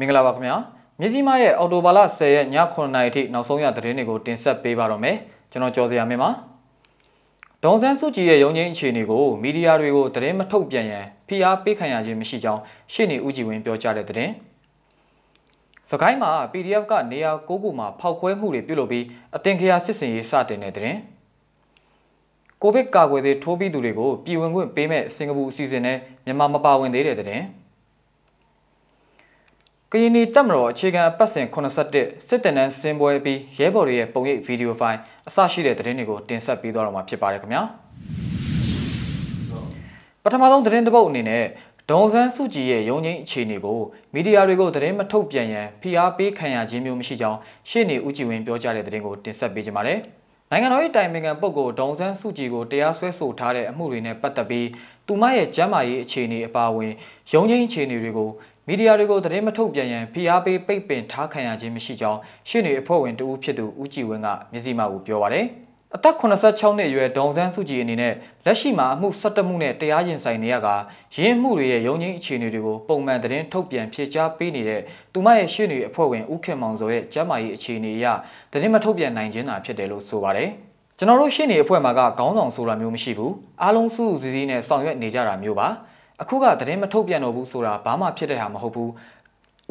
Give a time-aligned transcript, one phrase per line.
[0.00, 0.56] မင်္ဂလာပါခင်ဗျာ
[1.00, 5.16] မြစည်းမရဲ့အော်တိုဘာလ10ရက်ည9:00နာရီထိနောက်ဆုံးရသတင်းတွေကိုတင်ဆက်ပေးပါတော့မယ်
[5.50, 6.30] ကျွန်တော်ကျော်စရာမင်းပါ
[7.62, 12.60] ဒေါန်ဆန်းစုကြည်ရဲ့ရုံးချင်းအခြေအနေကိုမီဒီယာတွေကိုသတင်းမထုတ်ပြန်ရန်ဖိအားပေးခံရခြင်းမရှိကြောင်း
[12.92, 14.32] ရှေ့နေဦးကြည်ဝင်းပြောကြားတဲ့သတင်း
[15.90, 19.04] စကိုင်းမှာ PDF ကနေရာ9ခုမှာဖောက်ခွဲမှုတွေပြုလုပ်ပြီး
[19.36, 20.98] အတင်ခရာစစ်စင်ရေးစတင်တဲ့သတင်း
[22.62, 27.44] ကိုဗစ်ကာကွယ်ဆေးထိုးပြီးသူတွေကိုပြည်ဝင်ခွင့်ပေးမဲ့စင်ကာပူအစီအစဉ်နဲ့မြန်မာမပါဝင်သေးတဲ့သတင်း
[29.92, 37.62] ကရင်နီတပ်မတော်အခြေခံအပတ်စဉ်81စစ်တပ်နန်းစင်ပွဲပြီးရဲဘော်တွေရဲ့ပုံရိပ်ဗီဒီယိုဖိုင်အစရှိတဲ့သတင်းတွေကိုတင်ဆက်ပေးသွားတော့မှာဖြစ်ပါတယ်ခင်ဗျာ
[40.22, 41.44] ပထမဆုံးသတင်းတစ်ပုဒ်အနေနဲ့
[41.90, 43.80] ဒေါန်ဆန်းစုကြည်ရဲ့ရုံးချင်းအခြေအနေကို
[44.14, 47.38] မီဒီယာတွေကိုသတင်းမထုတ်ပြန်ရန်ဖိအားပေးခံရခြင်းမျိုးမရှိကြောင်း
[47.70, 50.00] ရှေ့နေဦးကြည်ဝင်းပြောကြားတဲ့သတင်းကိုတင်ဆက်ပေးကြပါမယ်
[50.50, 54.68] နိုင်ငံတော်၏တိုင်ပင်ခံပုဂ္ဂိုလ်ဒေါန်ဆန်းစုကြည်ကိုတရားစွဲဆိုထားတဲ့အမှုတွေနဲ့ပတ်သက်ပြီး
[55.06, 56.92] သူမရဲ့ကျမ်းမာရေးအခြေအနေအပါအဝင်
[57.32, 58.30] ရုံးချင်းအခြေအနေတွေကို
[58.72, 62.18] မီဒီယာတွေကိုသတင်းမထုတ်ပြန်ရန်ဖိအားပေးပိတ်ပင်ထားခံရခြင်းမရှိကြောင်း
[62.48, 65.46] ရှင်းနေအဖွဲ့ဝင်တဦးဖြစ်သူဦးကြည်ဝင်းကမျက်စိမှောက်ကိုပြောပါရယ်
[65.94, 68.14] အသက်86နှစ်အရွယ်ဒေါန်ဆန်းစုကြည်အနေနဲ့
[68.46, 70.68] လက်ရှိမှာအမှု17မှုနဲ့တရားရင်ဆိုင်နေရက
[71.16, 74.80] ရင်းမှုတွေရဲ့ရုံးချင်းအခြေအနေတွေကိုပုံမှန်သတင်းထုတ်ပြန်ဖြေကြားပေးနေတဲ့
[75.12, 78.06] သူမရဲ့ရှင်းနေအဖွဲ့ဝင်ဦးခင်မောင်စောရဲ့ကျမ်းမာရေးအခြေအနေအရ
[78.52, 80.50] သတင်းမထုတ်ပြန်နိုင်ခြင်းသာဖြစ်တယ်လို့ဆိုပါတယ်
[80.98, 85.68] ကျွန်တော်တို့ရှင်းနေအဖွဲ့မှာကခေါင်းဆောင်ဆိုတာမျိုးမရှိဘူးအားလုံးစုစုစည်းစည်းနဲ့ဆောင်ရွက်နေကြတာမျိုးပါ
[86.22, 88.90] အခုကသတင်းမထုတ်ပြန်တော့ဘူးဆိုတာဘာမှဖြစ်တဲ့ဟာမဟုတ်ဘူး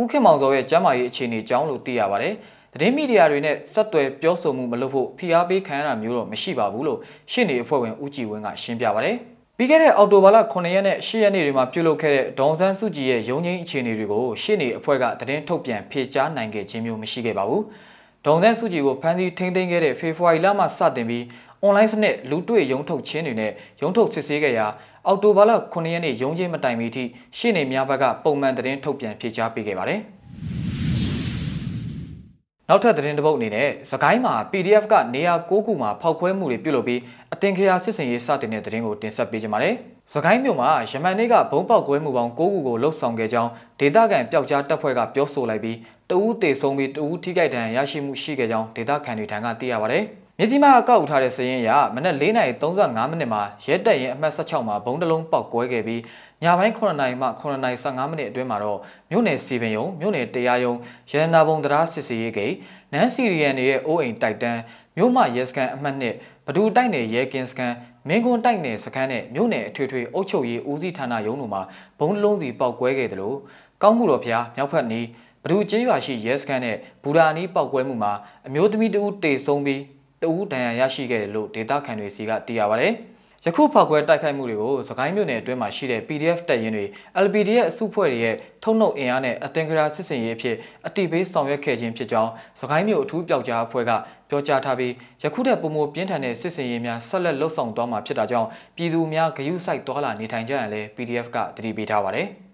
[0.00, 2.34] ဥခင်မောင်စောရဲ့ကျမ်းမာရေးအခြေအနေကြောင်းလို့သိရပါတယ်
[2.74, 6.98] သတင်းမီဒီယာတွေနဲ့ဆက်သွယ်ပြောဆိုမှုမလုပ်ဖို့ဖိအားပေးခံရတာမျိုးတော့မရှိပါဘူးလို့
[7.32, 9.16] ရှင်းနေအဖွဲ့ဝင်ဦးကြည်ဝင်းကရှင်းပြပါတယ်
[9.56, 17.62] ပြီးခဲ့တဲ့အောက်တိုဘာလ9ရက်နဲ့10ရက်နေ့တွေမှာပြုလုပ်ခဲ့တဲ့ဒေါန်ဆန်းစုကြည်ရဲ့ရုံးချင်းအခြေအနေတွေကိုရှင်းနေအဖွဲ့ကသတင်းထုတ်ပြန်ဖြေကြားနိုင်ခဲ့ခြင်းမျိုးမရှိခဲ့ပါဘူး
[18.24, 21.24] ဒေါန်ဆန်းစုကြည်ကိုဖမ်းဆီးထိန်းသိမ်းခဲ့တဲ့ဖေဖော်ဝါရီလမှစတင်ပြီး
[21.62, 24.66] အွန်လိုင်းစနစ်လူတွေ့ရုံထုတ်ခြင်းတွေနဲ့ရုံထုတ်စစ်ဆေးခဲ့ရာ
[25.06, 27.04] အောက်တိုဘာလ9ရက်နေ့ရုံးချင်းမတိုင်မီထိ
[27.38, 30.00] ရှေ့နေများဘက်ကပုံမှန်သတင်းထုတ်ပြန်ဖြေကြားပေးခဲ့ပါတယ်။
[32.68, 37.00] နောက်ထပ်သတင်းတစ်ပုဒ်အနေနဲ့သခိုင်းမှာ PDF ကနေရာ6ခုမှာဖောက်ခွဲမှုတွေပြုလုပ်ပြီး
[37.32, 39.74] အတင်ခရာစစ်စင်ရေးစတင်တဲ့သတင်းကိုတင်ဆက်ပေးကြပါမယ်။
[40.12, 45.76] သခိုင်းမြို့မှာယမန်နေ့ကဘုံပေါက်ကွဲမှုပေါင်း9ခုကိုလှုပ်ဆောင်ခဲ့ကြောင်းဒေသခံပျောက်ကြားတပ်ဖွဲ့ကပြောဆိုလိုက်ပြီး
[46.10, 50.00] တဦးတေဆုံးပြီးတဦးထိခိုက်ဒဏ်ရာရရှိမှုရှိခဲ့ကြောင်းဒေသခံတွေထံကသိရပါဗျ။
[50.40, 56.02] မြကြီးမားကောက်ထားတဲ့စရင်ရမနက်၄နာရီ35မိနစ်မှာရဲတပ်ရင်အမှတ်16မှာဘုံတလုံးပေါက်ကွဲခဲ့ပြီး
[56.42, 58.78] ညပိုင်း9နာရီမှ9နာရီ15မိနစ်အတွင်းမှာတော့
[59.10, 60.78] မြို့နယ်စီပင်ယုံမြို့နယ်တရားရုံး
[61.10, 62.54] ရန်နာဘုံတရားစစ်စေးရေးဂိတ်
[62.92, 64.60] နန်းစီရီယန်တွေရဲ့အိုးအိမ်တိုက်တန်း
[64.96, 67.74] မြို့မရဲစခန်းအမှတ်1ဘဒူတိုက်နယ်ရဲကင်းစခန်း
[68.08, 71.62] မင်းကွန်းတိုက်နယ်စခန်းနဲ့မြို့နယ်အထွေထွေအုပ်ချုပ်ရေးဦးစီးဌာနရုံးတို့မှာ
[71.98, 73.36] ဘုံလုံးစီပေါက်ကွဲခဲ့တယ်လို့
[73.82, 75.06] ကောင်းမှုတော်ဖျားမြောက်ဖက်နီး
[75.42, 78.12] ဘဒူကျေးရွာရှိရဲစခန်းနဲ့ဘူရာနီးပေါက်ကွဲမှုမှာ
[78.46, 79.82] အမျိုးသမီးတဦးတေဆုံးပြီး
[80.22, 82.88] တဦးဒဏ်ရာရရှိခဲ့တယ်လို့ဒေတာခန်တွေစီကသိရပါဗျ။
[83.46, 86.84] ယခုဖောက်ခွဲတိုက်ခိုက်မှုတွေကိုစကိုင်းမြို့နယ်အတွင်းမှာရှိတဲ့ PDF တပ်ရင်းတွေ
[87.24, 90.56] LPD ရဲ့အစုဖွဲ့တွေရဲ့ထုံနှုတ်အင်အားနဲ့အသင်္ကရာစစ်စင်ရေးအဖြစ်
[90.86, 92.30] အတိပေးဆောင်ရွက်ခဲ့ခြင်းဖြစ်ကြောင်း
[92.60, 93.92] စကိုင်းမြို့အထူးပျောက်ကြားအဖွဲ့က
[94.28, 94.92] ပြောကြားထားပြီး
[95.22, 102.28] ယခုထက်ပုံမပြင်းထန်တဲ့စစ်စင်ရေးများဆက်လက်လှုပ်ဆောင်သွားမှာဖြစ်တာကြောင့်ပြည်သူများဂရုစိုက်သွားလာနေထိုင်ကြရန်လည်း PDF ကတတိပေးထားပါတယ်။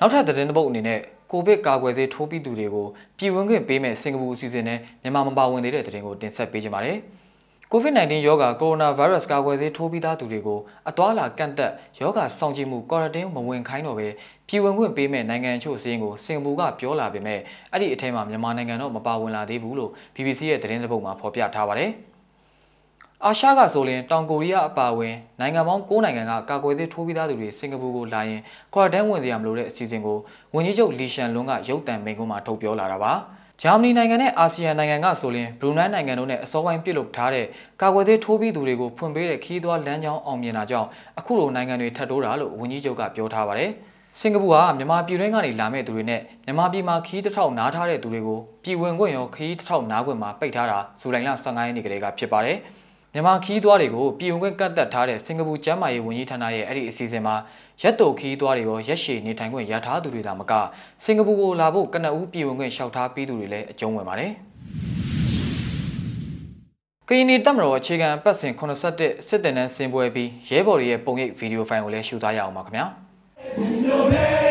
[0.00, 2.86] နောက်ထပ်သတင်းတစ်ပုဒ်အနေနဲ့ကိုဗစ်ကာကွယ်ဆေးထိုးပြီးသူတွေကို
[3.18, 6.98] ပြည်ဝင်ခွင့်ပေးမဲ့စင်ကာပူအစီအစဉ်နဲ့မြန်မာမပါဝင်သေးတဲ့သတင်းကိုတင်ဆက်ပေးကြပါမယ်။
[7.72, 10.58] COVID-19 ရောဂါကိုရိုနာဗိုင်းရပ်စ်ကာကွယ်ဆေးထိုးပြီးသားသူတွေကို
[10.88, 14.08] အသွာလာကန့်သက်ရောဂါစောင့်ကြည့်မှုကွာရတင်းမဝင်ခိုင်းတော့ပဲ
[14.48, 17.40] ပြည်ဝင်ခွင့်ပေးမဲ့နိုင်ငံချို့စည်းကိုစင်ကာပူကပြောလာပေမဲ့
[17.72, 21.92] အဲ့ဒီအထက်မှာမြန်မာနိုင်ငံတော့မပါဝင်လာသေးဘူးလို့ BBC ရဲ့သတင်းသပုတ်မှာဖော်ပြထားပါတယ်။
[23.24, 28.40] အာရှကဆိုရင်တောင်ကိုရီးယားအပါအဝင်နိုင်ငံပေါင်း9နိုင်ငံကကာကွယ်ဆေးထိုးပြီးသားသူတွေစင်ကာပူကိုလာရင်
[28.74, 30.18] ခွာတန်းဝင်စရာမလိုတဲ့အစီအစဉ်ကို
[30.54, 33.12] ဝန်ကြီးချုပ်လီရှန်လွန်းကရုပ်တံမိန့်ခွန်းမှာထုတ်ပြောလာတာပါ
[33.62, 37.46] ဂျာမနီနိုင်ငံနဲ့အာဆီယံနိုင်ငံကဆိုရင်ဘရူနိုင်းနိုင်ငံတို့နဲ့အစောပိုင်းပြုလုပ်ထားတဲ့
[37.82, 40.88] ကာကွယ်ဆေးထိုးပြီးသူတွေကိုဖွင့်ပေးတဲ့ခီးသွွားလမ်းကြောင်းအောင်မြင်တာကြောင့်
[41.18, 43.70] အခုလိုနိုင်ငံတွေထပ်တိုးတာလို့ဝန်ကြီးချုပ်ကပြောထားပါတယ်
[44.20, 52.58] စင်ကာပူဟာမြန်မာပြည်တွင်းကနေလာမဲ့သူတွေနဲ့မြန်မာပြည်မှာခီးတစ်ထောက်နားထားတဲ့သူတွေကိုပြည်ဝင်ခွင့်ရောခီးတစ်ထောက်နားခွင့်မှာပိတ်ထားတာဇူလိုင်လ15ရက်နေ့ကလေးကဖြစ်ပါတယ်။
[53.16, 57.34] မြန်မာခီးသွားတွေကိုပြည်ဝင်ခွင့်ကတ်သက်ထားတဲ့စင်ကာပူကျန်းမာရေးဝန်ကြီးဌာနရဲ့အဲ့ဒီအစီအစဉ်မှာ
[57.82, 60.52] ရက်တိုခီးသွားတွေရောရက်ရှည်နေထိုင်ခွင့်ရထားသူတွေသာမက
[61.04, 64.30] စင်ကာပူကိုလာဖို့ကနအူးပြည်ဝင်ခွင့်လျှောက်ထားပြီးသူတွေလည်းအကျုံးဝင်ပါတယ်။
[67.08, 72.86] ကရင်နီတပ်မတော်အခြေခံပတ်စဉ်81စစ်တပ်နန်းစင်ပွဲပြီးရဲဘော်တွေရဲ့ပုံရိပ်ဗီဒီယိုဖိုင်ကိုလည်းရှုသားရအောင်ပါခင်ဗျာ။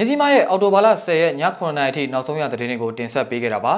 [0.00, 3.74] မြစီမရဲ့အော်တိုဘာလ10ရက်ည9:00နာရီထိနောက်ဆုံးရသတင်းတွေကိုတင်ဆက်ပေးခဲ့တာပါ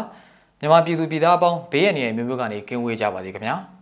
[0.61, 3.57] မြန်မာပြည်သူပြည်သားအပေါင်းဘေးရန်ရဲ့မျိုးမျိုးကနေကင်းဝေးကြပါစေခင်ဗျာ။